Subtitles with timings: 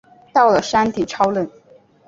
[0.33, 1.47] 到了山顶超冷